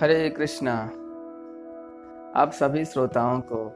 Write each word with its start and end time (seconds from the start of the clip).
हरे 0.00 0.30
कृष्णा, 0.30 0.72
आप 2.40 2.50
सभी 2.52 2.84
श्रोताओं 2.84 3.40
को 3.40 3.72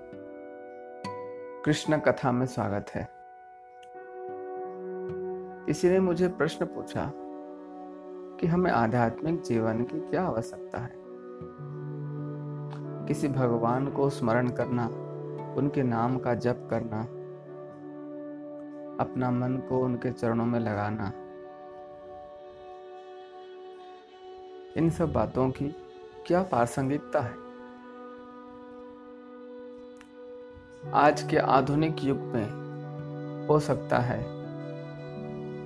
कृष्ण 1.64 1.98
कथा 1.98 2.32
में 2.32 2.46
स्वागत 2.46 2.86
है। 2.94 3.08
किसी 5.66 5.88
ने 5.88 6.00
मुझे 6.00 6.28
प्रश्न 6.28 6.66
पूछा 6.66 7.12
कि 8.40 8.46
हमें 8.46 8.70
आध्यात्मिक 8.70 9.42
जीवन 9.42 9.84
की 9.84 10.00
क्या 10.00 10.24
आवश्यकता 10.24 10.78
है? 10.78 10.92
किसी 13.06 13.28
भगवान 13.28 13.90
को 13.90 14.10
स्मरण 14.10 14.48
करना, 14.48 14.86
उनके 15.54 15.82
नाम 15.82 16.18
का 16.18 16.34
जप 16.34 16.68
करना, 16.70 17.02
अपना 19.04 19.30
मन 19.30 19.56
को 19.68 19.78
उनके 19.78 20.10
चरणों 20.10 20.46
में 20.46 20.60
लगाना, 20.60 21.12
इन 24.76 24.90
सब 24.90 25.12
बातों 25.12 25.50
की 25.50 25.76
क्या 26.30 26.42
प्रासंगिकता 26.42 27.20
है? 27.20 27.34
आज 30.92 31.22
के 31.30 31.36
आधुनिक 31.36 32.04
युग 32.04 32.18
में 32.18 32.46
हो 33.46 33.60
सकता 33.60 33.98
है 33.98 34.20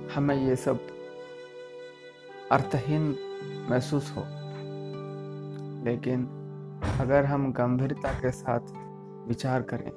हमें 0.07 0.35
ये 0.35 0.55
सब 0.55 0.79
अर्थहीन 2.51 3.15
महसूस 3.69 4.13
हो। 4.17 4.21
लेकिन 5.85 6.25
अगर 7.01 7.25
हम 7.25 7.53
गंभीरता 7.53 8.13
के 8.13 8.31
साथ 8.31 8.59
विचार 9.27 9.61
करें 9.61 9.91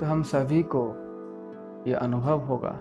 तो 0.00 0.06
हम 0.06 0.22
सभी 0.22 0.62
को 0.62 0.94
ये 1.86 1.94
अनुभव 1.94 2.38
होगा 2.40 2.80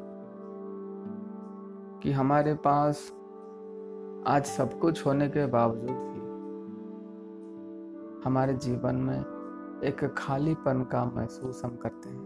कि 1.99 2.11
हमारे 2.11 2.53
पास 2.53 3.13
आज 4.27 4.45
सब 4.45 4.79
कुछ 4.79 5.05
होने 5.05 5.29
के 5.29 5.45
बावजूद 5.45 5.89
भी 5.89 6.19
हमारे 8.25 8.53
जीवन 8.53 8.95
में 8.95 9.19
एक 9.83 10.15
खालीपन 10.17 10.83
का 10.83 11.05
महसूस 11.05 11.61
हम 11.65 11.75
करते 11.75 12.09
हैं। 12.09 12.21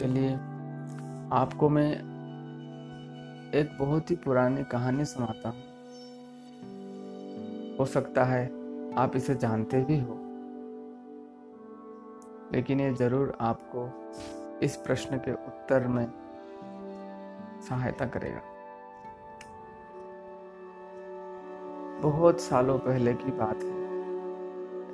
चलिए, 0.00 0.34
आपको 1.32 1.68
मैं 1.68 1.92
एक 3.54 3.76
बहुत 3.80 4.10
ही 4.10 4.16
पुरानी 4.16 4.64
कहानी 4.64 5.04
सुनाता 5.04 5.48
हूँ। 5.48 5.62
हो 7.78 7.84
सकता 7.84 8.24
है 8.24 8.46
आप 8.94 9.16
इसे 9.16 9.34
जानते 9.34 9.84
भी 9.84 10.00
हो। 10.00 10.14
लेकिन 12.52 12.80
ये 12.80 12.94
ज़रूर 12.94 13.36
आपको 13.40 13.88
इस 14.62 14.76
प्रश्न 14.76 15.16
के 15.16 15.32
उत्तर 15.32 15.86
में 15.88 16.12
सहायता 17.68 18.06
करेगा। 18.06 18.51
बहुत 22.02 22.40
सालों 22.40 22.78
पहले 22.78 23.14
की 23.14 23.30
बात 23.30 23.62
है। 23.62 23.82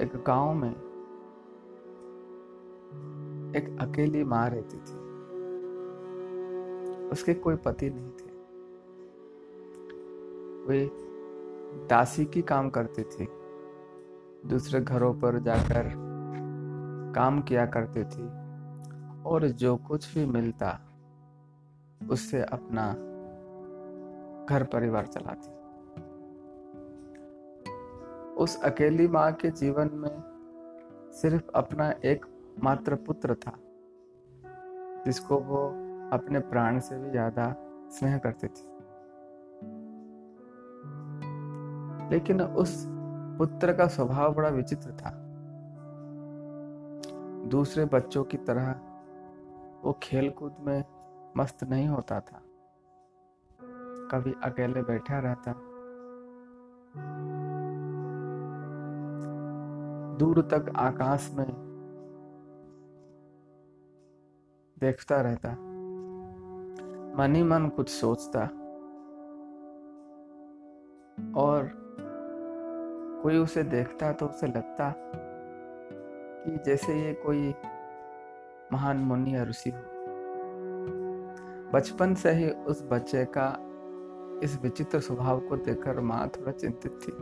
एक 0.01 0.25
गाँव 0.27 0.55
में 0.55 0.73
एक 3.57 3.79
अकेली 3.81 4.25
माँ 4.25 4.51
रहती 4.51 4.77
थी। 4.77 5.09
उसके 7.09 7.35
कोई 7.35 7.57
पति 7.57 7.91
नहीं 7.91 8.11
थे। 8.11 8.29
वे 10.67 10.91
दासी 11.87 12.25
की 12.25 12.43
काम 12.43 12.71
करती 12.71 13.03
थी। 13.03 13.29
दूसरे 14.49 14.81
घरों 14.81 15.15
पर 15.15 15.39
जाकर 15.39 15.95
काम 17.15 17.41
किया 17.41 17.67
करती 17.67 18.05
थी 18.05 18.29
और 19.23 19.49
जो 19.49 19.77
कुछ 19.77 20.19
भी 20.19 20.27
मिलता, 20.27 20.81
उससे 22.11 22.43
अपना 22.43 22.93
घर 24.47 24.65
परिवार 24.65 25.07
चलाती। 25.07 25.58
उस 28.39 28.63
अकेली 28.63 29.09
माँ 29.09 29.33
के 29.33 29.51
जीवन 29.51 29.91
में 29.95 30.23
सिर्फ़ 31.13 31.51
अपना 31.55 31.91
एक 32.05 32.27
मात्र 32.63 32.95
पुत्र 32.95 33.35
था, 33.35 33.53
जिसको 35.05 35.39
वो 35.39 35.67
अपने 36.13 36.39
प्राण 36.39 36.79
से 36.79 36.99
भी 36.99 37.11
ज़्यादा 37.11 37.55
स्नेह 37.91 38.19
करती 38.19 38.47
थी। 38.47 38.67
लेकिन 42.11 42.43
उस 42.43 42.85
पुत्र 43.39 43.73
का 43.73 43.87
स्वभाव 43.87 44.35
बड़ा 44.35 44.49
विचित्र 44.49 44.91
था। 44.91 45.11
दूसरे 47.49 47.85
बच्चों 47.85 48.25
की 48.25 48.37
तरह 48.37 48.71
वो 49.85 49.99
खेल 50.03 50.31
कूद 50.31 50.57
में 50.61 50.85
मस्त 51.37 51.65
नहीं 51.65 51.89
होता 51.89 52.21
था। 52.21 52.43
कभी 54.11 54.35
अकेले 54.43 54.83
बैठा 54.83 55.19
रहता। 55.19 55.53
दूर 60.19 60.43
तक 60.43 60.73
आकाश 60.77 61.31
में 61.35 61.69
देखता 64.79 65.21
रहता। 65.21 65.53
मन 67.19 67.33
ही 67.37 67.43
मन 67.43 67.69
कुछ 67.69 67.89
सोचता। 67.89 68.41
और 71.37 71.71
कोई 73.23 73.39
उसे 73.39 73.63
देखता 73.63 74.13
तो 74.13 74.27
उसे 74.27 74.47
लगता 74.47 74.95
कि 76.47 76.59
जैसे 76.67 77.01
ये 77.01 77.15
कोई 77.15 77.55
महान 78.73 78.97
मुनि 78.97 79.37
या 79.37 79.45
ऋषि 79.45 79.71
हो। 79.71 79.83
बचपन 81.73 82.15
से 82.15 82.31
ही 82.31 82.51
उस 82.51 82.89
बच्चे 82.93 83.25
का 83.25 83.57
इस 84.43 84.63
विचित्र 84.63 85.01
स्वभाव 85.01 85.41
को 85.41 85.57
देखकर 85.57 86.01
माँ 86.01 86.29
थोड़ा 86.29 86.53
चिंतित 86.53 86.93
थी। 86.93 87.13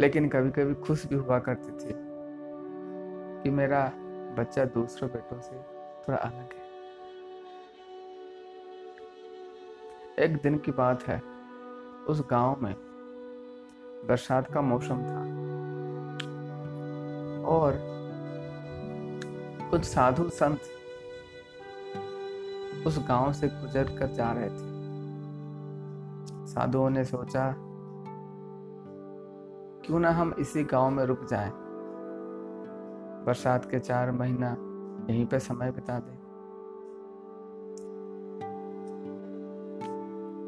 लेकिन 0.00 0.28
कभी 0.28 0.50
कभी 0.50 0.74
खुश 0.74 1.06
भी 1.06 1.14
हुआ 1.14 1.38
करती 1.38 1.70
थी 1.70 1.94
कि 3.42 3.50
मेरा 3.50 3.92
बच्चा 4.38 4.64
दूसरों 4.64 5.10
बेटों 5.10 5.40
से 5.40 5.56
थोड़ा 6.02 6.18
अलग 6.18 6.52
है। 6.52 6.66
एक 10.18 10.36
दिन 10.42 10.58
की 10.58 10.72
बात 10.72 11.02
है, 11.02 11.22
उस 12.08 12.22
गाँव 12.30 12.56
में 12.62 12.74
बरसात 14.08 14.52
का 14.54 14.60
मौसम 14.60 14.96
था 14.96 15.22
और 17.46 17.72
कुछ 19.70 19.84
साधु 19.84 20.28
संत 20.28 20.60
उस 22.86 22.98
गाँव 23.08 23.32
से 23.32 23.48
गुजर 23.48 23.84
कर 23.98 24.06
जा 24.06 24.32
रहे 24.32 24.48
थे। 24.48 24.76
साधुओं 26.46 26.90
ने 26.90 27.04
सोचा 27.04 27.65
क्यों 29.86 29.98
ना 30.00 30.10
हम 30.10 30.34
इसी 30.38 30.64
गाँव 30.64 30.90
में 30.90 31.04
रुक 31.04 31.24
जाएँ? 31.30 31.50
बरसात 33.26 33.70
के 33.70 33.78
चार 33.78 34.10
महीना 34.12 34.56
यहीं 35.10 35.26
पे 35.26 35.38
समय 35.38 35.70
बिता 35.70 35.98
दें 35.98 36.16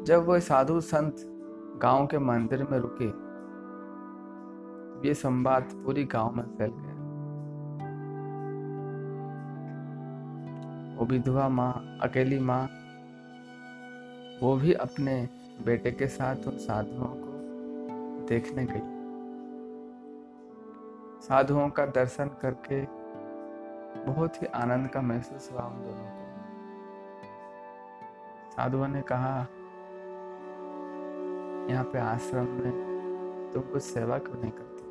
जब 0.03 0.25
वो 0.25 0.39
साधु 0.39 0.81
संत 0.81 1.15
गाँव 1.81 2.07
के 2.07 2.17
मंदिर 2.17 2.63
में 2.63 2.79
रुके, 2.79 3.07
ये 5.07 5.13
संवाद 5.13 5.63
पूरी 5.73 6.03
गाँव 6.03 6.35
में 6.35 6.43
फैल 6.43 6.71
गया। 6.75 6.93
वो 10.99 11.05
विधवा 11.05 11.49
माँ, 11.49 11.99
अकेली 12.01 12.39
माँ, 12.39 12.63
वो 14.43 14.55
भी 14.55 14.73
अपने 14.73 15.29
बेटे 15.65 15.91
के 15.91 16.07
साथ 16.07 16.35
उन 16.35 16.57
साधुओं 16.57 17.05
को 17.05 18.27
देखने 18.29 18.65
गई। 18.65 18.98
साधुओं 21.29 21.69
का 21.69 21.85
दर्शन 21.85 22.27
करके 22.27 22.81
बहुत 24.05 24.41
ही 24.41 24.47
आनंद 24.47 24.89
का 24.89 25.01
महसूस 25.01 25.49
हुआ 25.51 25.61
उन 25.61 25.73
दोनों 25.73 26.05
को। 26.05 26.25
साधुओं 28.51 28.87
ने 28.87 29.01
कहा, 29.01 29.47
यहाँ 31.73 31.83
पे 31.83 31.99
आश्रम 31.99 32.45
में 32.45 33.51
तुम 33.53 33.61
कुछ 33.61 33.83
सेवा 33.83 34.17
क्यों 34.17 34.41
नहीं 34.41 34.51
करती? 34.51 34.83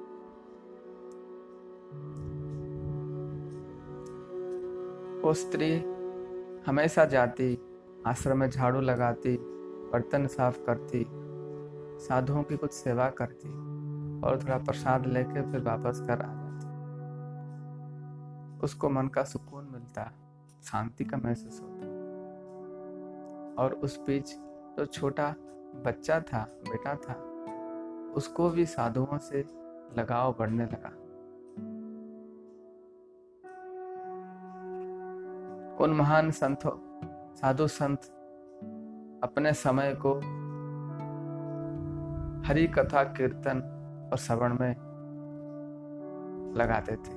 वो 5.21 5.35
स्त्री 5.35 5.85
हमेशा 6.67 7.05
जाती, 7.05 7.59
आश्रम 8.07 8.39
में 8.39 8.51
झाड़ू 8.51 8.81
लगाती, 8.81 9.37
बर्तन 9.93 10.27
साफ़ 10.27 10.59
करती, 10.67 11.07
साधुओं 12.07 12.43
की 12.43 12.57
कुछ 12.57 12.73
सेवा 12.73 13.11
करती। 13.11 13.78
और 14.25 14.43
थोड़ा 14.43 14.59
प्रसाद 14.59 15.07
लेके 15.07 15.51
फिर 15.53 15.61
वापस 15.61 16.01
घर 16.01 16.23
आ 16.23 16.33
जाती 16.35 16.59
उसको 18.65 18.91
मन 18.91 19.09
का 19.09 19.25
सुकून 19.25 19.69
मिलता 19.73 20.13
शांति 20.63 21.05
का 21.05 21.17
महसूस 21.17 21.61
होता 21.61 21.99
और 23.63 23.73
उस 23.73 24.01
बीच 24.01 24.37
जो 24.79 24.87
छोटा 24.87 25.35
बच्चा 25.85 26.21
था, 26.21 26.47
बेटा 26.71 26.95
था, 26.95 27.15
उसको 28.15 28.51
भी 28.51 28.67
साधुओं 28.67 29.19
से 29.19 29.45
लगाव 29.99 30.37
बढ़ने 30.39 30.65
लगा। 30.65 30.89
उन 35.85 35.91
महान 35.91 36.31
संतों, 36.31 36.71
साधु 37.35 37.67
संत 37.69 38.01
अपने 39.25 39.53
समय 39.53 39.99
को 40.07 40.15
हरि 42.49 42.67
कथा, 42.67 43.05
कीर्तन 43.05 43.78
और 44.11 44.19
श्रवण 44.19 44.59
में 44.61 44.75
लगाते 46.57 46.97
थे। 46.97 47.17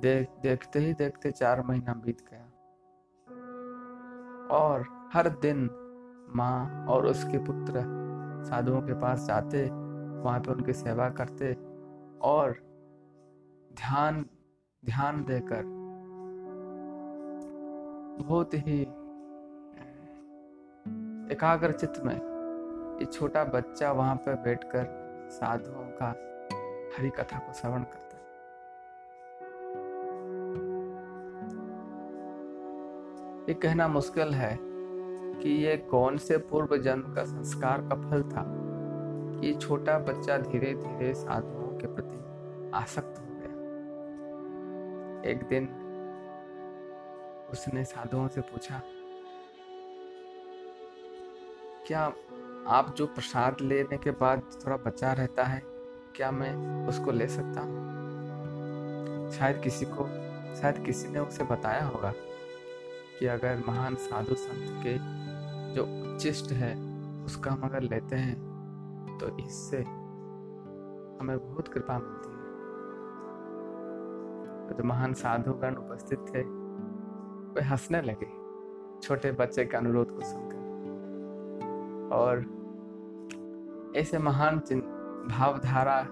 देख, 0.00 0.28
देखते 0.42 0.78
ही 0.78 0.94
देखते 0.94 1.30
चार 1.30 1.62
महीना 1.62 1.94
बीत 1.94 2.20
गया। 2.30 2.44
और 4.56 4.84
हर 5.12 5.28
दिन 5.28 5.70
माँ 6.34 6.86
और 6.86 7.06
उसके 7.06 7.38
पुत्र 7.38 7.82
साधुओं 8.44 8.80
के 8.82 8.94
पास 8.94 9.26
जाते, 9.26 9.70
वहाँ 10.22 10.40
पे 10.40 10.52
उनकी 10.52 10.72
सेवा 10.72 11.08
करते 11.10 11.52
और 12.22 12.52
ध्यान 13.72 14.26
ध्यान 14.84 15.24
देकर 15.24 15.62
बहुत 18.22 18.54
ही 18.54 18.80
एकाग्र 21.32 21.72
चित्त 21.72 22.02
में 22.04 22.35
ये 22.96 23.04
छोटा 23.04 23.44
बच्चा 23.44 23.92
वहाँ 23.92 24.16
पर 24.16 24.34
बैठकर 24.34 24.84
साधुओं 25.30 25.84
का 26.00 26.08
हरि 26.96 27.10
कथा 27.10 27.38
को 27.38 27.52
श्रवण 27.52 27.82
करता 27.82 28.04
ये 33.48 33.54
कहना 33.54 33.88
मुश्किल 33.88 34.34
है 34.34 34.58
कि 35.42 35.50
ये 35.64 35.76
कौन 35.76 36.16
से 36.18 36.36
पूर्व 36.38 36.76
जन्म 36.76 37.14
का 37.14 37.24
संस्कार 37.24 37.80
का 37.80 37.94
फल 38.10 38.22
था 38.22 38.44
कि 39.40 39.54
छोटा 39.54 39.98
बच्चा 39.98 40.38
धीरे 40.38 40.72
धीरे 40.74 41.14
साधुओं 41.14 41.68
के 41.78 41.86
प्रति 41.86 42.18
आसक्त 42.74 43.18
हो 43.18 43.24
गया। 43.30 43.52
एक 45.30 45.42
दिन 45.48 45.68
उसने 47.50 47.84
साधुओं 47.84 48.28
से 48.28 48.40
पूछा, 48.40 48.80
क्या 51.86 52.08
आप 52.68 52.94
जो 52.96 53.06
प्रसाद 53.06 53.56
लेने 53.60 53.96
के 53.96 54.10
बाद 54.10 54.42
थोड़ा 54.66 54.76
बचा 54.76 55.12
रहता 55.12 55.44
है, 55.44 55.62
क्या 56.16 56.30
मैं 56.30 56.86
उसको 56.88 57.10
ले 57.10 57.28
सकता 57.28 57.60
हूँ? 57.60 59.30
शायद 59.30 59.60
किसी 59.60 59.86
को, 59.86 60.06
शायद 60.56 60.78
किसी 60.86 61.08
ने 61.08 61.18
उसे 61.18 61.44
बताया 61.44 61.84
होगा 61.84 62.12
कि 63.18 63.26
अगर 63.26 63.62
महान 63.68 63.94
साधु 63.94 64.34
संत 64.34 64.82
के 64.86 64.96
जो 65.74 65.84
उच्चिष्ट 65.84 66.52
है, 66.52 66.74
उसका 67.24 67.50
हम 67.50 67.60
अगर 67.62 67.82
लेते 67.82 68.16
हैं 68.16 69.18
तो 69.20 69.26
इससे 69.38 69.82
हमें 71.20 71.38
बहुत 71.38 71.68
कृपा 71.68 71.98
मिलती 71.98 72.28
है। 72.28 72.36
तो 74.68 74.74
जो 74.74 74.84
महान 74.84 75.12
साधुगण 75.14 75.74
उपस्थित 75.74 76.18
थे, 76.18 76.42
वे 77.52 77.62
हंसने 77.62 78.02
लगे, 78.02 78.28
छोटे 79.00 79.32
बच्चे 79.32 79.64
के 79.64 79.76
अनुरोध 79.76 80.10
को 80.10 80.20
सुनकर। 80.20 80.54
और 82.12 82.55
ऐसे 83.96 84.18
महान 84.18 84.58
भावधारा 85.28 86.06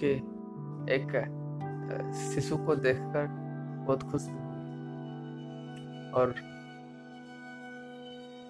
के 0.00 0.12
एक 0.94 1.10
शिशु 2.34 2.56
को 2.56 2.76
देखकर 2.76 3.26
बहुत 3.86 4.02
खुश 4.02 4.28
और 6.14 6.34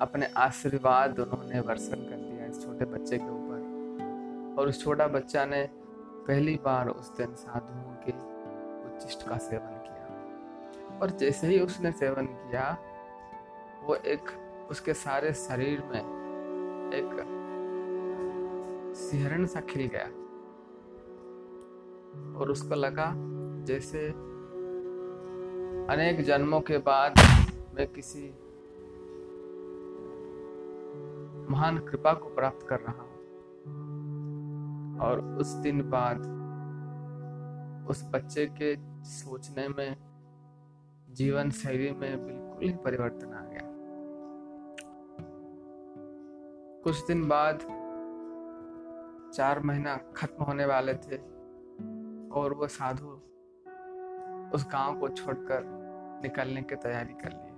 अपने 0.01 0.27
आशीर्वाद 0.27 1.19
उन्होंने 1.19 1.61
वर्षण 1.61 1.95
कर 1.95 2.17
दिया 2.17 2.47
इस 2.47 2.67
छोटे 2.67 2.85
बच्चे 2.85 3.19
के 3.19 3.31
ऊपर। 3.31 3.61
और 4.59 4.69
उस 4.69 4.85
छोटा 4.85 5.07
बच्चा 5.07 5.45
ने 5.45 5.69
पहली 6.29 6.61
बार 6.65 6.89
उस 6.89 7.17
दिन 7.17 7.35
साधुओं 7.35 7.95
के 8.07 8.13
उच्चिष्ट 8.87 9.29
का 9.29 9.39
सेवन 9.39 9.67
किया। 9.67 10.99
और 10.99 11.11
जैसे 11.11 11.47
ही 11.47 11.61
उसने 11.61 11.93
सेवन 11.93 12.27
किया, 12.27 12.79
वो 13.83 13.95
एक, 13.95 14.25
उसके 14.71 14.95
सारे 14.95 15.33
शरीर 15.33 15.85
में 15.85 16.20
एक 16.95 17.11
सिहरण 18.97 19.47
सा 19.47 19.61
खिल 19.61 19.87
गया। 19.87 20.07
और 22.39 22.51
उसको 22.51 22.75
लगा 22.75 23.13
जैसे 23.65 24.09
अनेक 25.93 26.21
जन्मों 26.25 26.61
के 26.61 26.79
बाद 26.79 27.15
मैं 27.75 27.87
किसी 27.93 28.23
महान 31.53 31.79
कृपा 31.79 32.13
को 32.13 32.29
प्राप्त 32.29 32.67
कर 32.69 32.81
रहा 32.81 33.03
हूँ। 33.03 33.11
और 35.01 35.21
उस 35.41 35.47
दिन 35.47 35.83
बाद 35.91 36.19
उस 37.91 38.05
बच्चे 38.05 38.47
के 38.47 38.75
सोचने 39.05 39.69
में, 39.69 39.97
जीवन 41.11 41.51
शैली 41.51 41.91
में 41.91 42.27
बिल्कुल 42.27 42.69
ही 42.69 42.75
परिवर्तन 42.85 43.33
आ 43.33 43.40
कुछ 46.85 47.07
दिन 47.07 47.29
बाद 47.29 47.59
चार 49.35 49.61
महीना 49.61 49.97
खत्म 49.97 50.45
होने 50.45 50.67
वाले 50.67 50.95
थे 50.95 51.17
और 52.31 52.55
वो 52.55 52.67
साधु 52.67 53.07
उस 54.55 54.67
गाँव 54.73 55.01
को 55.01 55.09
छोड़कर 55.09 55.63
निकलने 56.23 56.63
की 56.63 56.77
तैयारी 56.77 57.15
कर 57.15 57.33
ली 57.33 57.51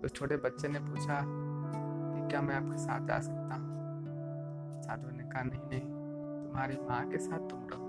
तो 0.00 0.08
छोटे 0.08 0.36
बच्चे 0.36 0.68
ने 0.68 0.78
पूछा 0.78 1.20
कि 1.24 2.28
क्या 2.28 2.42
मैं 2.42 2.54
आपके 2.54 2.78
साथ 2.78 3.06
जा 3.06 3.20
सकता 3.20 3.54
हूँ? 3.54 3.72
साधु 4.82 5.10
ने 5.10 5.22
कहा, 5.24 5.42
नहीं 5.42 5.60
नहीं, 5.60 5.80
तुम्हारी 6.44 6.76
माँ 6.76 7.10
के 7.10 7.18
साथ 7.18 7.48
तुम 7.48 7.68
रहो। 7.72 7.86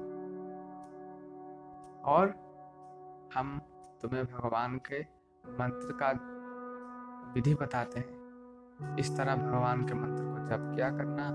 और 2.06 2.28
हम 3.36 3.62
तुम्हें 4.02 4.26
भगवान 4.26 4.78
के 4.78 5.02
मंत्र 5.46 5.98
का 6.04 6.12
विधि 7.34 7.56
बताते 7.56 8.00
हैं। 8.00 8.23
इस 9.00 9.16
तरह 9.18 9.36
भगवान 9.36 9.86
के 9.86 9.94
मंत्र 9.94 10.24
को 10.24 10.48
जप 10.48 10.72
क्या 10.76 10.90
करना, 10.90 11.30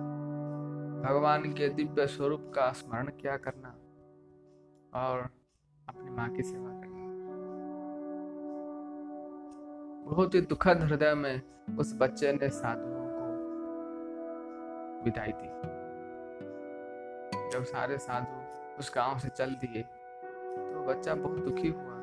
भगवान 1.03 1.53
के 1.53 1.69
दिव्य 1.69 2.07
स्वरूप 2.07 2.51
का 2.55 2.71
स्मरण 2.73 3.07
क्या 3.21 3.37
करना 3.37 3.69
और 4.95 5.21
अपनी 5.89 6.11
माँ 6.11 6.29
की 6.29 6.43
सेवा 6.43 6.71
करना। 6.71 6.87
बहुत 10.07 10.35
ही 10.35 10.41
दुखद 10.43 10.83
हृदय 10.83 11.15
में 11.15 11.43
उस 11.79 11.95
बच्चे 11.99 12.33
ने 12.33 12.49
साधुओं 12.51 13.07
को 13.11 13.27
विदाई 15.05 15.33
दी। 15.33 15.49
जब 17.53 17.65
सारे 17.65 17.99
साधु 17.99 18.79
उस 18.79 18.93
गाँव 18.97 19.19
से 19.19 19.29
चल 19.29 19.51
दिए 19.63 19.83
तो 19.83 20.85
बच्चा 20.89 21.15
बहुत 21.15 21.45
दुखी 21.45 21.69
हुआ। 21.69 21.97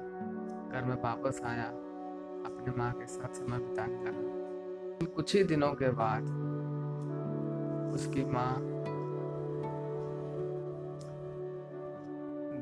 घर 0.71 0.83
में 0.83 0.95
वापस 1.03 1.41
आया, 1.45 1.67
अपने 2.45 2.71
माँ 2.77 2.91
के 2.93 3.05
साथ 3.07 3.33
समय 3.33 3.59
बिताने 3.59 4.03
लगा। 4.03 4.34
कुछ 5.03 5.35
ही 5.35 5.43
दिनों 5.43 5.73
के 5.73 5.89
बाद 5.89 6.23
उसकी 7.95 8.25
माँ 8.25 8.55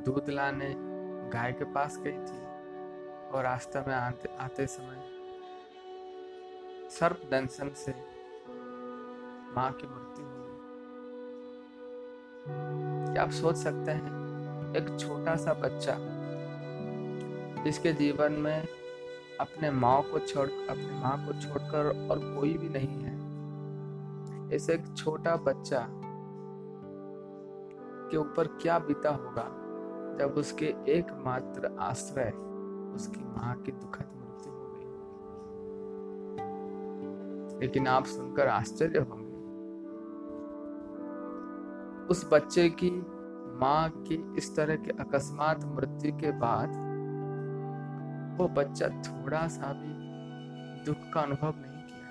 दूध 0.05 0.29
लाने 0.29 0.75
गाय 1.29 1.51
के 1.51 1.65
पास 1.65 1.97
गई 1.97 2.11
थी 2.11 2.41
और 3.29 3.43
रास्ते 3.43 3.79
में 3.79 3.95
आते 3.95 4.29
आते 4.39 4.67
समय 4.67 5.03
सर्प 6.89 7.21
दंशन 7.31 7.69
से 7.69 7.91
माँ 9.55 9.71
की 9.71 9.87
मृत्यु 9.87 10.25
हुई। 10.25 10.53
क्या 13.13 13.23
आप 13.23 13.31
सोच 13.31 13.55
सकते 13.55 13.91
हैं, 13.91 14.11
एक 14.75 14.99
छोटा 14.99 15.35
सा 15.35 15.53
बच्चा 15.53 15.97
जिसके 17.63 17.93
जीवन 17.93 18.31
में 18.31 18.67
अपने 19.39 19.71
माँ 19.71 20.01
को 20.01 20.19
छोड़, 20.19 20.47
अपने 20.47 20.99
माँ 21.01 21.17
को 21.25 21.33
छोड़कर 21.41 22.07
और 22.11 22.19
कोई 22.35 22.53
भी 22.57 22.69
नहीं 22.69 23.03
है। 23.03 23.13
ऐसे 24.55 24.73
एक 24.73 24.85
छोटा 24.97 25.35
बच्चा 25.35 25.87
के 28.11 28.17
ऊपर 28.17 28.47
क्या 28.61 28.79
बीता 28.79 29.09
होगा 29.09 29.43
जब 30.19 30.35
उसके 30.37 30.73
एकमात्र 30.87 31.75
आश्रय 31.79 32.31
उसकी 32.95 33.23
माँ 33.23 33.55
की 33.55 33.71
दुखद 33.71 34.09
मृत्यु 34.15 34.53
हो 34.53 34.65
गई 34.75 34.85
लेकिन 37.59 37.87
आप 37.87 38.05
सुनकर 38.05 38.47
आश्चर्य 38.47 38.99
होंगे। 38.99 39.31
उस 42.07 42.29
बच्चे 42.33 42.69
की 42.69 42.91
माँ 43.59 43.89
की 43.89 44.33
इस 44.37 44.55
तरह 44.55 44.75
के 44.75 44.91
अकस्मात 44.91 45.65
मृत्यु 45.65 46.17
के 46.17 46.31
बाद 46.31 46.92
वो 48.33 48.47
बच्चा 48.47 48.87
थोड़ा 48.87 49.47
सा 49.47 49.73
भी 49.73 49.93
दुख 50.85 51.11
का 51.13 51.21
अनुभव 51.21 51.53
नहीं 51.57 51.81
किया। 51.83 52.07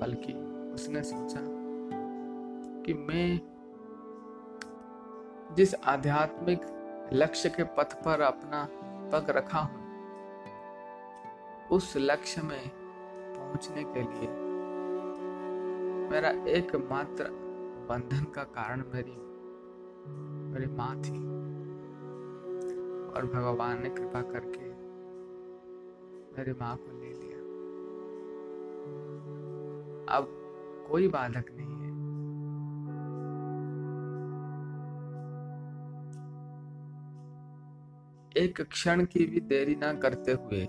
बल्कि 0.00 0.32
उसने 0.74 1.02
सोचा 1.02 1.40
कि 2.84 2.94
मैं 2.94 3.40
जिस 5.54 5.74
आध्यात्मिक 5.74 6.60
लक्ष्य 7.12 7.48
के 7.48 7.64
पथ 7.76 7.94
पर 8.04 8.20
अपना 8.20 8.66
पग 9.12 9.30
रखा 9.30 9.58
हूँ, 9.58 9.80
उस 11.70 11.92
लक्ष्य 11.96 12.42
में 12.42 12.68
पहुँचने 13.34 13.84
के 13.84 14.02
लिए 14.02 14.28
मेरा 16.10 16.30
एकमात्र 16.50 17.24
बंधन 17.88 18.24
का 18.24 18.42
कारण 18.42 18.82
मेरी 18.94 19.16
मेरी 20.52 20.66
माँ 20.76 20.94
थी। 20.96 21.31
और 23.16 23.26
भगवान 23.26 23.82
ने 23.82 23.90
कृपा 23.90 24.22
करके 24.22 24.70
मेरी 26.36 26.52
माँ 26.52 26.76
को 26.76 26.98
ले 27.00 27.12
लिया। 27.12 27.38
अब 30.16 30.28
कोई 30.90 31.08
बाधक 31.08 31.44
नहीं 31.50 31.66
है। 31.66 31.72
एक 38.36 38.60
क्षण 38.60 39.04
की 39.04 39.26
भी 39.26 39.40
देरी 39.40 39.74
ना 39.74 39.92
करते 39.94 40.32
हुए 40.32 40.66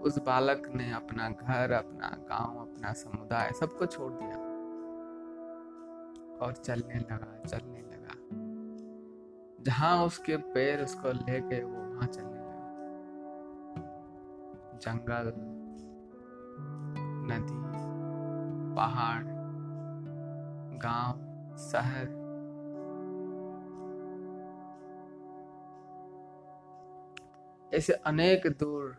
उस 0.00 0.18
बालक 0.18 0.72
ने 0.74 0.92
अपना 0.92 1.28
घर, 1.28 1.72
अपना 1.72 2.08
गाँव, 2.08 2.58
अपना 2.58 2.92
समुदाय 2.92 3.52
सबको 3.52 3.86
छोड़ 3.86 4.12
दिया 4.12 4.36
और 6.46 6.52
चलने 6.52 6.94
लगा 6.94 7.42
चलने 7.48 7.80
लगा। 7.80 7.91
जहाँ 9.62 10.06
उसके 10.06 10.36
पैर 10.36 10.82
उसको 10.82 11.08
ले 11.08 11.40
गए 11.40 11.62
वो 11.62 11.94
वहाँ 11.94 12.06
चलने 12.08 12.30
लगा। 12.30 12.52
जंगल, 14.82 15.32
नदी, 17.28 17.60
पहाड़, 18.76 19.24
गाँव, 20.82 21.14
शहर। 21.58 22.20
ऐसे 27.74 27.92
अनेक 27.92 28.46
दूर 28.60 28.96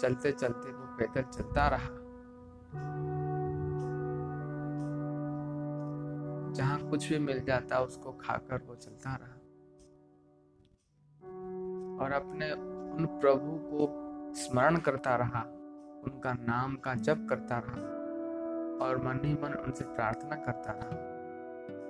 चलते 0.00 0.32
चलते 0.32 0.72
वो 0.72 0.96
पैदल 0.96 1.22
चलता 1.22 1.68
रहा। 1.68 1.88
जहाँ 6.52 6.90
कुछ 6.90 7.08
भी 7.08 7.18
मिल 7.18 7.40
जाता 7.44 7.80
उसको 7.80 8.12
खाकर 8.12 8.62
वो 8.66 8.74
चलता 8.74 9.14
रहा। 9.16 9.35
और 12.00 12.12
अपने 12.12 12.50
उन 12.52 13.06
प्रभु 13.20 13.58
को 13.68 13.88
स्मरण 14.36 14.76
करता 14.78 15.14
रहा, 15.16 15.40
उनका 16.04 16.32
नाम 16.32 16.74
का 16.76 16.94
जप 16.96 17.26
करता 17.30 17.58
रहा 17.66 17.80
और 18.86 19.02
मन 19.04 19.20
ही 19.24 19.32
मन 19.34 19.54
उनसे 19.56 19.84
प्रार्थना 19.86 20.36
करता 20.36 20.72
रहा। 20.72 20.96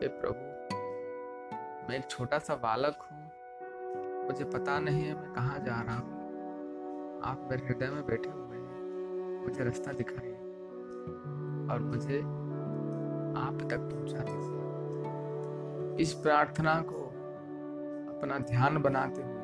हे 0.01 0.09
प्रभु, 0.21 0.43
मैं 1.89 1.97
एक 1.99 2.07
छोटा 2.11 2.39
सा 2.39 2.55
बालक 2.57 3.03
हूँ, 3.03 3.23
मुझे 4.27 4.45
पता 4.45 4.79
नहीं 4.79 5.03
है 5.03 5.15
मैं 5.15 5.33
कहाँ 5.35 5.59
जा 5.59 5.81
रहा 5.83 5.97
हूँ। 5.97 6.15
आप 7.25 7.49
मेरे 7.51 7.67
हृदय 7.67 7.91
में 7.91 8.07
बैठे 8.07 8.31
हुए 8.31 8.57
हैं, 8.57 9.43
मुझे 9.43 9.65
रास्ता 9.65 9.93
दिखाइए 9.93 10.35
और 11.73 11.81
मुझे 11.83 12.19
आप 13.39 13.59
तक 13.71 13.89
पहुँचा 13.93 14.25
दीजिए 14.29 16.03
इस 16.03 16.13
प्रार्थना 16.15 16.75
को 16.83 17.03
अपना 18.09 18.39
ध्यान 18.51 18.83
बनाते 18.83 19.23
हुए 19.23 19.36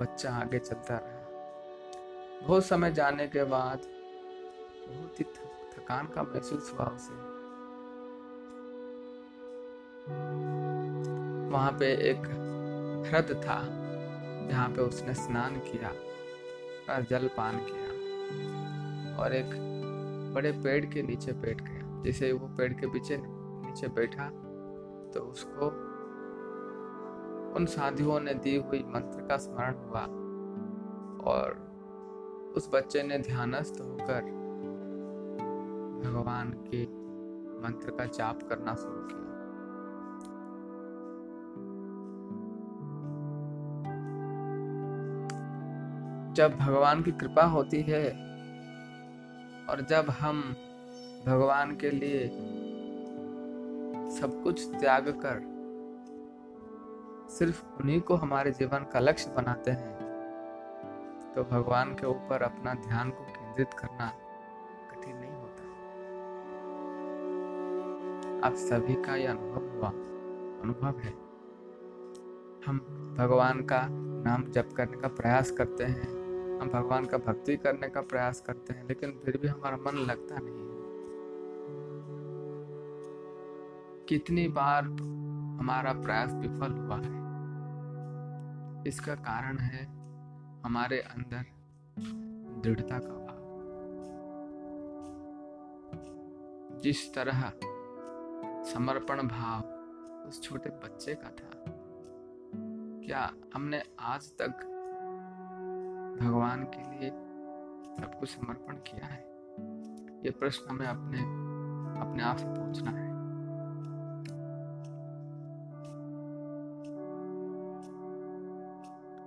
बच्चा 0.00 0.30
आगे 0.34 0.58
चलता 0.58 0.96
रहा। 0.96 2.46
बहुत 2.46 2.64
समय 2.64 2.92
जाने 2.92 3.26
के 3.26 3.44
बाद 3.44 3.86
बहुत 4.88 5.20
ही 5.20 5.24
थकान 5.74 6.06
का 6.06 6.22
महसूस 6.22 6.72
हुआ 6.72 6.86
उसे। 6.86 7.14
वहाँ 11.50 11.72
पे 11.72 11.92
एक 12.10 12.26
ह्रद 13.06 13.30
था, 13.44 13.60
जहाँ 14.48 14.68
पे 14.68 14.82
उसने 14.82 15.14
स्नान 15.14 15.56
किया 15.60 15.88
और 16.94 17.02
जल 17.02 17.28
पान 17.28 17.58
किया 17.60 17.88
और 19.16 19.34
एक 19.34 19.50
बड़े 20.34 20.52
पेड़ 20.52 20.84
के 20.86 21.02
नीचे 21.02 21.32
बैठ 21.32 21.60
गया। 21.60 22.02
जैसे 22.02 22.32
वो 22.32 22.48
पेड़ 22.48 22.72
के 22.72 22.86
पीछे, 22.86 23.16
नीचे 23.20 23.88
बैठा 23.88 24.28
तो 25.14 25.20
उसको 25.22 25.70
उन 27.54 27.66
साधुओं 27.66 28.20
ने 28.20 28.34
दी 28.34 28.56
हुई 28.56 28.78
मंत्र 28.78 29.26
का 29.26 29.36
स्मरण 29.36 29.74
हुआ 29.74 30.00
और 31.32 31.52
उस 32.56 32.70
बच्चे 32.74 33.02
ने 33.02 33.18
ध्यानस्थ 33.18 33.80
होकर 33.80 34.20
भगवान 36.04 36.50
के 36.50 36.82
मंत्र 37.62 37.90
का 37.90 38.04
जाप 38.04 38.42
करना 38.42 38.74
शुरू 38.74 39.00
किया। 39.02 39.24
जब 46.32 46.56
भगवान 46.58 47.02
की 47.02 47.12
कृपा 47.12 47.42
होती 47.42 47.82
है 47.82 48.10
और 49.70 49.86
जब 49.90 50.10
हम 50.10 50.56
भगवान 51.26 51.76
के 51.76 51.90
लिए 51.90 52.28
सब 54.10 54.40
कुछ 54.44 54.68
त्याग 54.80 55.08
कर 55.08 55.53
सिर्फ़ 57.38 57.64
उन्हीं 57.80 58.00
को 58.00 58.14
हमारे 58.14 58.50
जीवन 58.50 58.78
का 58.78 59.00
लक्ष्य 59.00 59.34
बनाते 59.36 59.70
हैं। 59.70 60.04
तो 61.36 61.44
भगवान 61.44 61.94
के 61.94 62.06
ऊपर 62.06 62.42
अपना 62.42 62.74
ध्यान 62.74 63.10
को 63.10 63.24
केंद्रित 63.24 63.74
करना 63.74 64.12
कठिन 64.90 65.16
नहीं 65.16 65.30
होता। 65.30 65.64
आप 68.46 68.54
सभी 68.54 68.94
का 68.94 69.16
यह 69.16 69.30
अनुभव 69.30 69.76
हुआ। 69.76 69.88
अनुभव 70.62 70.98
है। 70.98 71.14
हम 72.66 72.78
भगवान 73.18 73.60
का 73.60 73.88
नाम 73.90 74.44
जप 74.44 74.68
करने 74.76 74.96
का 74.96 75.08
प्रयास 75.08 75.50
करते 75.50 75.84
हैं। 75.84 76.24
हम 76.60 76.68
भगवान 76.68 77.04
का 77.04 77.18
भक्ति 77.18 77.56
करने 77.56 77.88
का 77.88 78.00
प्रयास 78.00 78.40
करते 78.40 78.72
हैं, 78.72 78.88
लेकिन 78.88 79.20
फिर 79.24 79.38
भी 79.42 79.48
हमारा 79.48 79.76
मन 79.76 79.98
लगता 79.98 80.36
नहीं 80.38 80.64
कितनी 84.08 84.48
बार 84.48 84.84
हमारा 85.60 85.92
प्रयास 85.92 86.34
विफल 86.34 86.72
हुआ 86.72 86.96
है। 86.96 87.23
इसका 88.86 89.14
कारण 89.14 89.58
है 89.58 89.84
हमारे 90.62 90.98
अंदर 91.00 91.44
दृढ़ता 92.62 92.98
का 92.98 93.14
भाव। 93.18 93.42
जिस 96.80 97.14
तरह 97.14 97.52
समर्पण 98.64 99.28
भाव 99.28 99.62
उस 100.28 100.42
छोटे 100.42 100.70
बच्चे 100.70 101.14
का 101.14 101.28
था, 101.28 101.50
क्या 103.06 103.30
हमने 103.54 103.82
आज 104.00 104.30
तक 104.38 104.50
भगवान 106.20 106.64
के 106.64 106.82
लिए 106.90 107.10
सब 107.96 108.16
कुछ 108.20 108.28
समर्पण 108.28 108.76
किया 108.76 109.06
है? 109.06 109.20
ये 110.24 110.30
प्रश्न 110.30 110.70
हमें 110.70 110.86
अपने 110.86 111.18
अपने 112.00 112.22
आप 112.22 112.36
से 112.36 112.44
पूछना 112.46 112.90
है। 112.90 113.03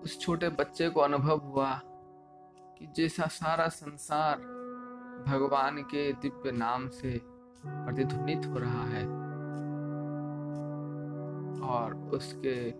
उस 0.07 0.19
छोटे 0.19 0.49
बच्चे 0.49 0.89
को 0.89 0.99
अनुभव 0.99 1.37
हुआ 1.37 1.81
कि 2.77 2.87
जैसा 2.95 3.27
सारा 3.27 3.67
संसार 3.67 4.37
भगवान 5.27 5.81
के 5.81 6.13
दिव्य 6.13 6.51
नाम 6.51 6.89
से 6.89 7.21
प्रतिध्वनित 7.65 8.45
हो 8.45 8.57
रहा 8.57 8.83
है 8.83 9.03
और 11.69 11.95
उसके 12.13 12.71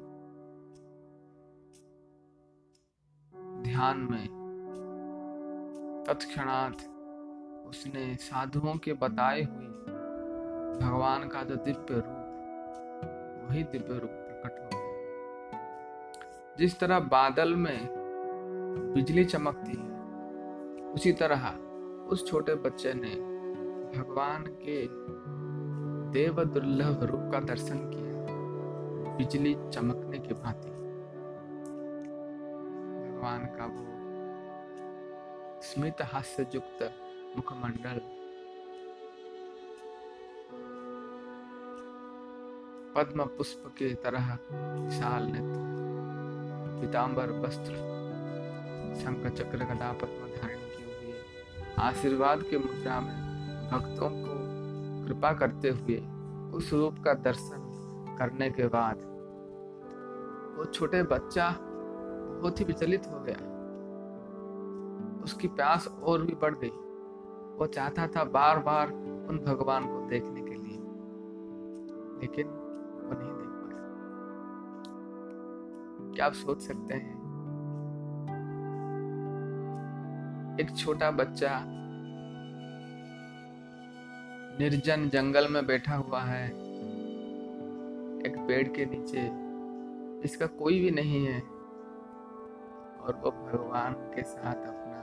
ध्यान 3.64 4.08
में 4.12 4.28
तत्क्षणात 6.08 6.78
उसने 7.68 8.16
साधुओं 8.16 8.76
के 8.78 8.94
बताए 8.94 9.42
हुए 9.42 9.68
भगवान 10.88 11.28
का 11.28 11.44
जो 11.44 11.56
दिव्य 11.56 11.96
रूप, 11.96 13.48
वही 13.50 13.64
दिव्य 13.64 14.00
रूप 14.00 14.24
जिस 16.60 16.80
तरह 16.80 17.00
बादल 17.00 17.56
में 17.56 17.80
बिजली 18.94 19.26
चमकती 19.26 19.78
है, 19.78 19.90
उसी 20.94 21.12
तरह 21.12 21.48
उस 22.12 22.28
छोटे 22.28 22.56
बच्चे 22.56 22.94
ने 22.94 23.14
भगवान 23.92 24.46
के 24.64 24.80
देव 26.14 26.44
दुर्लभ 26.44 27.04
रूप 27.04 27.30
का 27.32 27.40
दर्शन 27.46 27.80
किया, 27.90 29.16
बिजली 29.18 29.54
चमकने 29.74 30.18
के 30.18 30.34
भांति। 30.34 30.70
भगवान 33.08 33.46
का 33.56 33.66
वो 33.66 33.86
स्मित 35.64 36.02
हास्य 36.14 36.48
युक्त 36.56 36.92
मुखमंडल 37.38 38.02
पद्म 42.96 43.26
पुष्प 43.38 43.74
के 43.78 43.94
तरह 43.96 44.38
विशाल 44.54 45.24
नेत्र 45.26 45.66
पीताम्बर 46.82 47.32
वस्त्र 47.32 47.74
शंख 48.96 49.28
चक्र 49.34 49.58
गदा 49.58 49.92
पद्म 49.92 50.28
धारण 50.38 50.58
किए 50.58 50.86
हुए 50.86 51.14
आशीर्वाद 51.80 52.44
के 52.44 52.58
मुद्रा 52.58 53.00
में 53.02 53.16
भक्तों 53.72 54.10
को 54.10 54.38
कृपा 55.06 55.34
करते 55.34 55.70
हुए 55.70 55.98
उस 56.58 56.74
रूप 56.74 56.96
का 57.06 57.14
दर्शन 57.14 58.16
करने 58.20 58.50
के 58.52 58.68
बाद 58.68 58.98
वो 60.58 60.66
छोटे 60.66 61.04
बच्चा 61.04 61.56
बहुत 61.62 62.60
ही 62.60 62.66
विचलित 62.66 63.08
हो 63.08 63.20
गया। 63.20 63.54
उसकी 65.24 65.48
प्यास 65.48 65.88
और 66.04 66.22
भी 66.22 66.36
बढ़ 66.42 66.56
गई। 66.56 66.70
वो 67.58 67.66
चाहता 67.66 68.08
था 68.08 68.24
बार 68.24 68.60
बार 68.60 68.92
उन 69.30 69.44
भगवान 69.48 69.86
को 69.86 70.08
देखने 70.10 70.42
के 70.42 70.54
लिए। 70.54 70.78
लेकिन 72.22 72.48
क्या 76.18 76.26
आप 76.26 76.34
सोच 76.34 76.62
सकते 76.62 76.94
हैं। 76.94 77.12
एक 80.62 80.78
छोटा 80.78 81.12
बच्चा 81.12 81.64
निर्जन 84.60 85.10
जंगल 85.10 85.48
में 85.48 85.66
बैठा 85.66 85.96
हुआ 85.96 86.22
है। 86.22 86.48
एक 88.22 88.36
पेड़ 88.48 88.68
के 88.68 88.86
नीचे 88.86 89.22
इसका 90.24 90.46
कोई 90.46 90.80
भी 90.80 90.92
नहीं 90.92 91.26
है। 91.26 91.42
और 93.00 93.22
वो 93.24 93.32
भगवान 93.32 93.94
के 93.94 94.22
साथ 94.22 94.56
अपना 94.56 95.00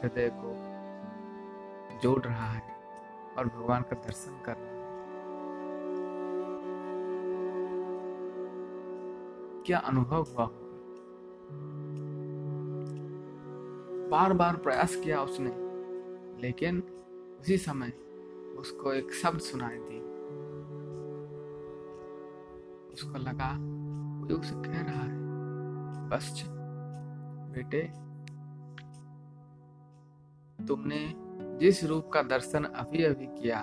हृदय 0.00 0.30
को 0.34 0.52
जोड़ 2.00 2.22
रहा 2.22 2.50
है 2.52 2.62
और 3.38 3.46
भगवान 3.46 3.82
का 3.82 3.96
दर्शन 3.96 4.42
कर 4.44 4.56
रहा 4.56 4.64
है। 4.64 4.65
क्या 9.66 9.78
अनुभव 9.78 10.22
हुआ? 10.22 10.50
बार 14.10 14.32
बार 14.32 14.56
प्रयास 14.56 14.96
किया 14.96 15.22
उसने, 15.22 15.50
लेकिन 16.42 16.80
उसी 17.40 17.58
समय 17.58 17.92
उसको 18.58 18.92
एक 18.92 19.12
शब्द 19.12 19.40
सुनाई 19.40 19.78
दी। 19.78 19.98
उसको 22.92 23.18
लगा, 23.18 23.50
कोई 24.26 24.36
उसे 24.36 24.54
कह 24.54 24.80
रहा 24.80 25.02
है? 25.02 25.16
बस 26.08 26.44
बेटे, 27.54 27.82
तुमने 30.66 31.14
जिस 31.58 31.84
रूप 31.84 32.08
का 32.08 32.22
दर्शन 32.22 32.64
अभी 32.64 33.04
अभी 33.04 33.26
किया, 33.26 33.60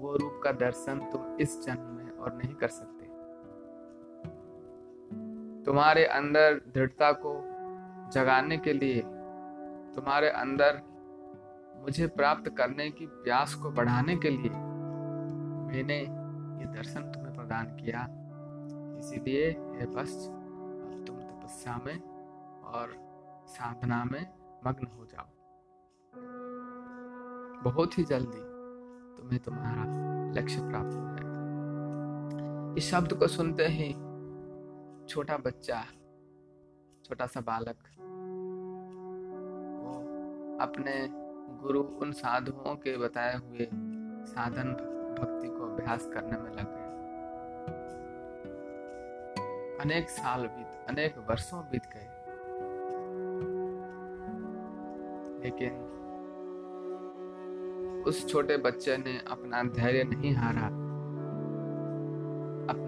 वो 0.00 0.16
रूप 0.16 0.40
का 0.44 0.52
दर्शन 0.52 0.98
तुम 1.12 1.36
इस 1.36 1.64
जन्म 1.66 1.94
में 1.96 2.10
और 2.10 2.34
नहीं 2.34 2.54
कर 2.54 2.68
सकते। 2.68 3.01
तुम्हारे 5.66 6.04
अंदर 6.04 6.54
दृढ़ता 6.74 7.12
को 7.12 7.34
जगाने 8.12 8.56
के 8.58 8.72
लिए, 8.72 9.00
तुम्हारे 9.94 10.28
अंदर 10.30 10.80
मुझे 11.82 12.06
प्राप्त 12.06 12.48
करने 12.56 12.90
की 12.90 13.06
प्यास 13.06 13.54
को 13.54 13.70
बढ़ाने 13.70 14.16
के 14.16 14.30
लिए 14.30 14.50
मैंने 15.72 15.98
ये 15.98 16.66
दर्शन 16.74 17.00
तुम्हें 17.00 17.34
प्रदान 17.34 17.66
किया। 17.76 18.06
इसीलिए 18.98 19.48
हे 19.50 19.86
बस, 19.86 20.28
अब 20.28 21.04
तुम 21.06 21.16
तपस्या 21.16 21.80
में 21.86 21.98
और 22.62 22.94
साधना 23.48 24.04
में 24.04 24.26
मग्न 24.66 24.86
हो 24.98 25.06
जाओ। 25.06 25.26
बहुत 27.64 27.98
ही 27.98 28.04
जल्दी 28.04 28.42
तुम्हें 29.16 29.40
तुम्हारा 29.40 29.84
लक्ष्य 30.40 30.60
प्राप्त 30.60 30.94
हो 30.96 31.02
जाएगा। 31.02 32.74
इस 32.78 32.90
शब्द 32.90 33.12
को 33.12 33.26
सुनते 33.26 33.66
ही 33.68 33.94
छोटा 35.12 35.36
बच्चा, 35.36 35.84
छोटा 37.04 37.26
सा 37.26 37.40
बालक। 37.40 37.76
वो 39.82 39.92
अपने 40.58 41.08
गुरु 41.62 41.82
उन 41.82 42.12
साधुओं 42.12 42.76
के 42.76 42.96
बताए 42.96 43.36
हुए 43.36 43.68
साधन 44.26 44.72
भक्ति 45.20 45.48
को 45.48 45.64
अभ्यास 45.64 46.06
करने 46.06 46.38
में 46.38 46.50
लग 46.50 46.74
गए। 46.74 46.92
अनेक 49.84 50.08
साल 50.08 50.46
बीत, 50.46 50.86
अनेक 50.88 51.18
वर्षों 51.18 51.62
बीत 51.62 51.82
गए। 51.82 52.08
लेकिन 55.44 55.72
उस 58.06 58.28
छोटे 58.28 58.56
बच्चे 58.56 58.96
ने 58.96 59.20
अपना 59.30 59.62
धैर्य 59.62 60.04
नहीं 60.04 60.34
हारा। 60.34 60.81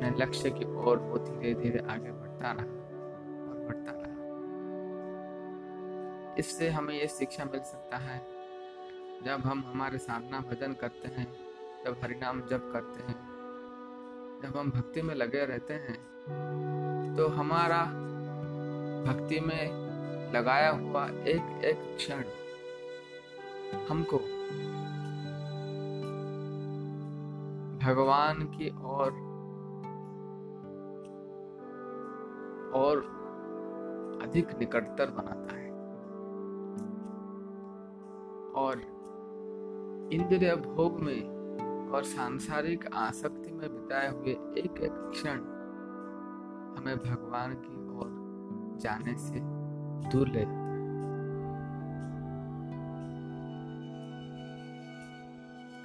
अपने 0.04 0.24
लक्ष्य 0.24 0.50
की 0.50 0.64
ओर 0.64 0.98
वो 0.98 1.18
धीरे 1.18 1.54
धीरे 1.54 1.78
आगे 1.90 2.10
बढ़ता 2.12 2.50
रहा 2.52 2.64
और 3.44 3.56
बढ़ता 3.66 3.92
रहा। 3.92 4.12
इससे 6.38 6.68
हमें 6.68 6.94
ये 6.94 7.06
शिक्षा 7.08 7.44
मिल 7.44 7.60
सकता 7.62 7.96
है, 7.96 8.18
जब 9.24 9.40
हम 9.40 9.64
हमारे 9.66 9.98
साधना 9.98 10.40
भजन 10.40 10.72
करते 10.72 11.08
हैं, 11.08 11.26
जब 11.84 11.96
हरिनाम 12.02 12.40
जप 12.40 12.70
करते 12.72 13.00
हैं, 13.02 13.16
जब 14.42 14.56
हम 14.56 14.70
भक्ति 14.70 15.02
में 15.02 15.14
लगे 15.14 15.44
रहते 15.44 15.74
हैं 15.74 15.96
तो 17.16 17.28
हमारा 17.28 17.82
भक्ति 19.04 19.40
में 19.40 20.32
लगाया 20.34 20.70
हुआ 20.70 21.04
एक 21.28 21.64
एक 21.64 21.78
क्षण 21.96 22.24
हमको 23.88 24.18
भगवान 27.78 28.44
की 28.54 28.68
ओर 28.86 29.10
और 32.74 32.98
अधिक 34.22 34.58
निकटतर 34.58 35.10
बनाता 35.10 35.56
है। 35.56 35.70
और 38.52 38.94
इंद्रिय 40.12 40.56
भोग 40.56 41.00
में 41.00 41.34
और 41.90 42.04
सांसारिक 42.04 42.94
आसक्ति 42.94 43.52
में 43.52 43.70
बिताए 43.72 44.10
हुए 44.10 44.30
एक 44.32 44.80
एक 44.80 45.10
क्षण 45.14 45.38
हमें 46.78 46.96
भगवान 46.96 47.54
की 47.54 47.98
ओर 47.98 48.24
जाने 48.78 49.18
से 49.18 49.40
दूर 50.10 50.28
ले 50.28 50.40
जाता 50.40 50.50
है। 50.50 50.64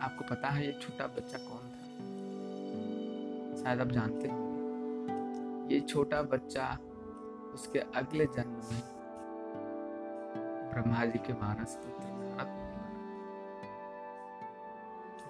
आपको 0.01 0.23
पता 0.29 0.47
है 0.47 0.65
ये 0.65 0.71
छोटा 0.71 1.07
बच्चा 1.07 1.37
कौन 1.37 1.69
था? 1.69 1.79
शायद 3.63 3.81
आप 3.81 3.87
जानते 3.87 4.27
होंगे। 4.27 4.48
ये 5.69 5.79
छोटा 5.79 6.21
बच्चा 6.21 6.77
उसके 7.53 7.79
अगले 7.79 8.25
जन्म 8.25 8.51
में 8.51 8.81
ब्रह्मा 10.71 11.05
जी 11.05 11.19
के 11.19 11.33
मानस 11.33 11.75
पुत्र 11.75 12.09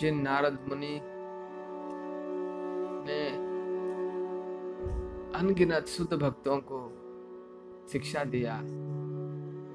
जिन 0.01 0.21
नारद 0.21 0.59
मुनि 0.67 0.99
ने 3.05 3.49
अनगिनत 5.39 5.85
शुद्ध 5.87 6.13
भक्तों 6.13 6.57
को 6.57 6.79
शिक्षा 7.91 8.23
दिया, 8.23 8.59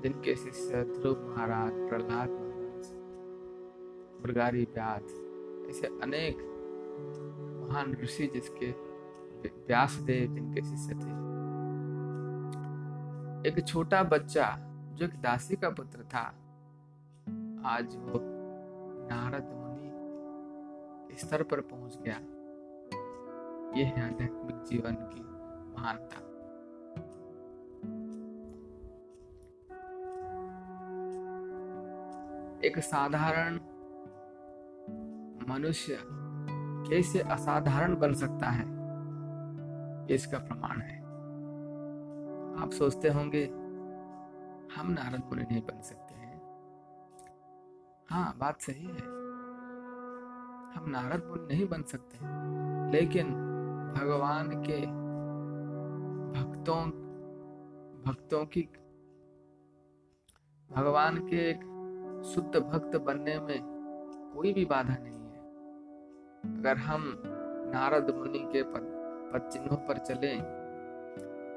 जिनके 0.02 0.34
शिष्य 0.36 0.82
ध्रुव 0.84 1.28
महाराज, 1.28 1.72
प्रहलाद 1.72 2.30
महाराज, 2.30 2.88
मृगारी 4.24 4.64
व्यास, 4.64 5.02
ऐसे 5.70 5.86
अनेक 5.86 6.36
महान 7.68 7.96
ऋषि 8.02 8.26
जिसके 8.26 8.72
व्यास 9.48 9.92
देव 9.92 10.34
जिनके 10.34 10.62
शिष्य 10.62 10.94
थे। 10.94 11.24
एक 13.48 13.66
छोटा 13.66 14.02
बच्चा 14.02 14.56
जो 14.92 15.06
एक 15.06 15.20
दासी 15.20 15.56
का 15.56 15.70
पुत्र 15.70 15.98
था, 15.98 16.34
आज 17.66 17.96
वो 17.96 18.20
नारद 19.10 19.44
मुनि 19.44 21.16
स्तर 21.16 21.42
पर 21.42 21.60
पहुँच 21.60 21.98
गया। 22.02 22.16
यह 23.80 23.88
है 23.88 24.14
आध्यात्मिक 24.14 24.64
जीवन 24.64 24.94
की 24.94 25.20
महानता। 25.76 26.20
एक 32.64 32.78
साधारण 32.78 33.54
मनुष्य 35.48 35.98
कैसे 36.90 37.20
असाधारण 37.20 37.96
बन 37.96 38.14
सकता 38.14 38.46
है? 38.46 38.73
इसका 40.10 40.38
प्रमाण 40.38 40.80
है। 40.80 40.98
आप 42.62 42.70
सोचते 42.70 43.08
होंगे 43.08 43.44
हम 44.76 44.90
नारद 44.90 45.22
मुनि 45.24 45.42
नहीं 45.42 45.62
बन 45.62 45.80
सकते 45.80 46.14
हैं। 46.14 46.42
हाँ 48.10 48.36
बात 48.38 48.60
सही 48.60 48.86
है। 48.86 49.24
हम 50.74 50.84
नारद 50.86 51.24
मुनि 51.24 51.54
नहीं 51.54 51.68
बन 51.68 51.82
सकते। 51.82 52.18
हैं 52.22 52.92
लेकिन 52.92 53.26
भगवान 53.98 54.48
के 54.48 55.04
भक्तों 56.40 57.04
भक्तों 58.06 58.46
की 58.46 58.68
भगवान 60.72 61.18
के 61.18 61.50
एक 61.50 61.60
शुद्ध 62.34 62.56
भक्त 62.56 62.96
बनने 62.96 63.40
में 63.40 63.58
कोई 64.34 64.52
भी 64.52 64.64
बाधा 64.64 64.96
नहीं 65.00 65.14
है। 65.14 65.38
अगर 66.58 66.76
हम 66.76 67.22
नारद 67.74 68.14
मुनि 68.14 68.38
के 68.38 68.62
पद, 68.62 68.93
पद 69.34 69.50
चिन्हों 69.52 69.76
पर 69.76 69.98
चलें। 69.98 70.40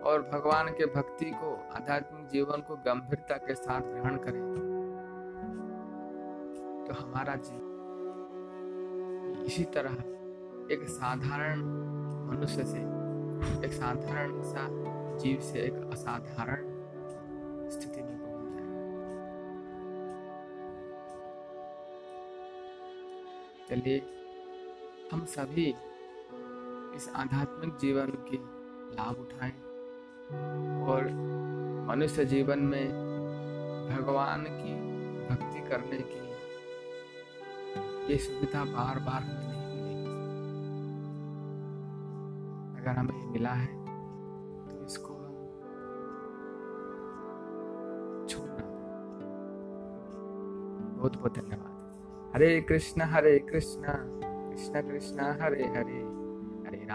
और 0.02 0.22
भगवान 0.22 0.68
के 0.70 0.86
भक्ति 0.86 1.26
को, 1.26 1.68
आध्यात्मिक 1.76 2.28
जीवन 2.28 2.62
को 2.62 2.76
गंभीरता 2.76 3.38
के 3.38 3.56
साथ 3.56 3.82
ग्रहण 3.82 4.18
करें। 4.18 4.42
तो 6.88 6.94
हमारा 6.94 7.36
जीवन 7.36 7.68
इसी 9.46 9.64
तरह 9.64 9.94
एक 10.74 10.90
साधारण 10.90 11.60
मनुष्य 12.28 12.64
से, 12.64 12.80
एक 13.66 13.74
साधारण 13.74 14.42
सा 14.42 14.68
जीव 15.18 15.42
से 15.42 15.60
एक 15.60 15.74
असाधारण 15.74 16.64
स्थिति 17.70 18.02
में 18.02 18.18
पहुँच 18.22 18.52
जाए। 18.54 18.78
चलिए, 23.70 24.02
हम 25.12 25.26
सभी 25.26 25.76
इस 26.98 27.10
आध्यात्मिक 27.16 27.74
जीवन 27.78 28.08
के 28.30 28.38
लाभ 28.96 29.20
उठाएँ 29.20 29.52
और 30.84 31.10
मनुष्य 31.88 32.26
जीवन 32.26 32.60
में 32.60 32.88
भगवान 33.90 34.44
की 34.44 34.74
भक्ति 35.30 35.60
करने 35.70 36.00
की 36.00 36.26
ये 38.12 38.18
सुविधा 38.18 38.64
बार 38.66 39.00
बार 39.00 39.22
हमें 39.22 39.44
नहीं 39.44 39.64
मिलेगी। 39.64 40.02
अगर 42.82 43.00
हमें 43.00 43.32
मिला 43.32 43.54
है 43.54 43.68
तो 44.68 44.86
इसको 44.86 45.14
हम 45.14 45.34
छोड़ना 48.30 48.66
बहुत 50.98 51.14
बहुत 51.18 51.34
धन्यवाद। 51.38 51.74
हरे 52.36 52.62
कृष्ण 52.62 53.02
हरे 53.02 53.40
कृष्ण 53.40 53.84
कृष्ण 53.88 54.90
कृष्ण 54.90 55.20
हरे 55.42 55.66
हरे 55.66 55.78
हरे। 55.78 56.07